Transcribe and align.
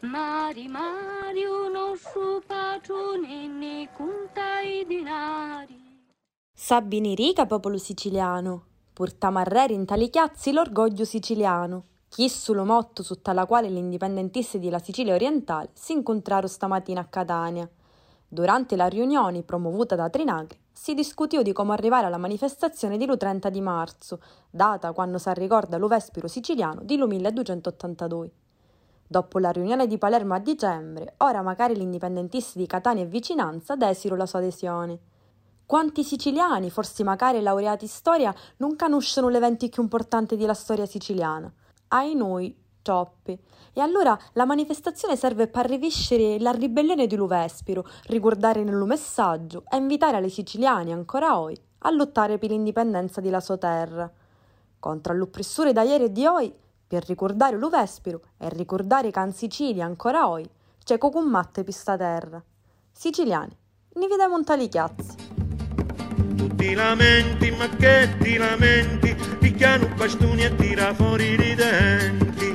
mari, 0.00 0.68
mari, 0.68 1.44
uno 1.44 1.94
su 1.96 2.42
patroni, 2.46 3.88
conta 3.96 4.60
i 4.60 4.84
dinari. 4.86 6.06
Sabini 6.52 7.14
rica 7.14 7.46
popolo 7.46 7.78
siciliano, 7.78 8.64
portamarreri 8.92 9.74
in 9.74 9.84
tali 9.84 10.10
chiazzi 10.10 10.52
l'orgoglio 10.52 11.04
siciliano. 11.04 11.84
Chi 12.08 12.28
sullo 12.28 12.64
motto 12.64 13.02
sotto 13.02 13.32
la 13.32 13.46
quale 13.46 13.70
gli 13.70 13.76
indipendentisti 13.76 14.58
della 14.58 14.78
Sicilia 14.78 15.14
orientale 15.14 15.70
si 15.74 15.92
incontrarono 15.92 16.48
stamattina 16.48 17.00
a 17.00 17.04
Catania. 17.06 17.68
Durante 18.26 18.76
la 18.76 18.86
riunione 18.86 19.42
promovuta 19.42 19.94
da 19.94 20.08
Trinagri 20.08 20.58
si 20.72 20.94
discutiò 20.94 21.42
di 21.42 21.52
come 21.52 21.72
arrivare 21.72 22.06
alla 22.06 22.18
manifestazione 22.18 22.96
di 22.96 23.04
Lu 23.04 23.16
30 23.16 23.50
di 23.50 23.60
marzo, 23.60 24.20
data 24.50 24.92
quando 24.92 25.18
si 25.18 25.30
ricorda 25.34 25.76
lo 25.76 25.86
Vespiro 25.86 26.28
siciliano 26.28 26.82
di 26.82 26.96
Lu 26.96 27.06
1282. 27.06 28.30
Dopo 29.10 29.38
la 29.38 29.50
riunione 29.50 29.86
di 29.86 29.96
Palermo 29.96 30.34
a 30.34 30.38
dicembre, 30.38 31.14
ora 31.18 31.40
magari 31.40 31.74
gli 31.74 31.80
indipendentisti 31.80 32.58
di 32.58 32.66
Catania 32.66 33.04
e 33.04 33.06
vicinanza 33.06 33.74
desiro 33.74 34.16
la 34.16 34.26
sua 34.26 34.40
adesione. 34.40 34.98
Quanti 35.64 36.04
siciliani, 36.04 36.68
forse 36.68 37.04
magari 37.04 37.40
laureati 37.40 37.84
in 37.84 37.90
storia, 37.90 38.34
non 38.58 38.76
conoscono 38.76 39.30
l'evento 39.30 39.66
più 39.70 39.82
importante 39.82 40.36
della 40.36 40.52
storia 40.52 40.84
siciliana? 40.84 41.50
Ai 41.88 42.14
noi, 42.14 42.54
troppi. 42.82 43.38
E 43.72 43.80
allora 43.80 44.18
la 44.34 44.44
manifestazione 44.44 45.16
serve 45.16 45.48
per 45.48 45.64
riviscere 45.64 46.38
la 46.38 46.50
ribellione 46.50 47.06
di 47.06 47.16
Luvespiro, 47.16 47.86
ricordare 48.08 48.62
nel 48.62 48.76
messaggio 48.84 49.64
e 49.70 49.78
invitare 49.78 50.22
i 50.22 50.28
siciliani 50.28 50.92
ancora 50.92 51.40
oggi 51.40 51.58
a 51.78 51.90
lottare 51.90 52.36
per 52.36 52.50
l'indipendenza 52.50 53.22
della 53.22 53.40
sua 53.40 53.56
terra. 53.56 54.10
Contro 54.78 55.14
l'oppressore 55.14 55.72
da 55.72 55.82
ieri 55.82 56.04
e 56.04 56.12
di 56.12 56.26
oggi, 56.26 56.54
per 56.88 57.04
ricordare 57.06 57.56
Luvespiro 57.56 58.22
e 58.38 58.48
ricordare 58.48 59.12
in 59.14 59.32
Sicilia 59.32 59.84
ancora 59.84 60.28
oggi 60.28 60.48
c'è 60.82 60.96
cocummatte 60.96 61.62
pista 61.62 61.98
terra. 61.98 62.42
Siciliani, 62.90 63.54
ne 63.92 64.06
vediamo 64.06 64.36
un 64.36 64.44
tali 64.44 64.68
chiazzi. 64.68 65.14
Tu 66.34 66.54
ti 66.54 66.72
lamenti, 66.72 67.50
ma 67.50 67.68
che 67.68 68.16
ti 68.20 68.38
lamenti? 68.38 69.14
Picchiano 69.38 69.86
bastoni 69.94 70.44
e 70.44 70.56
tira 70.56 70.94
fuori 70.94 71.34
i 71.34 71.54
denti. 71.54 72.48